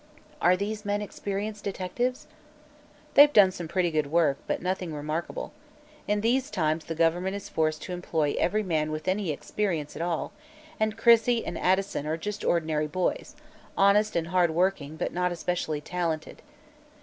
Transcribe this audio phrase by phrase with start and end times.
[0.41, 2.25] "Are these men experienced detectives?"
[3.13, 5.51] "They've done some pretty good work, but nothing remarkable.
[6.07, 10.01] In these times the government is forced to employ every man with any experience at
[10.01, 10.31] all,
[10.79, 13.35] and Crissey and Addison are just ordinary boys,
[13.77, 16.41] honest and hard working, but not especially talented.